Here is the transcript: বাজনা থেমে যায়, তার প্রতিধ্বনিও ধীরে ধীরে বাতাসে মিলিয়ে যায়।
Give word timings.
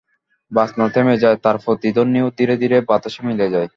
বাজনা 0.51 0.85
থেমে 0.93 1.15
যায়, 1.23 1.37
তার 1.43 1.57
প্রতিধ্বনিও 1.65 2.27
ধীরে 2.37 2.55
ধীরে 2.61 2.77
বাতাসে 2.89 3.21
মিলিয়ে 3.27 3.53
যায়। 3.55 3.67